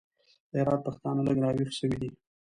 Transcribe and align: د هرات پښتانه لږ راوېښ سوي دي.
د 0.51 0.53
هرات 0.61 0.81
پښتانه 0.87 1.21
لږ 1.27 1.37
راوېښ 1.43 1.71
سوي 1.79 1.97
دي. 2.01 2.09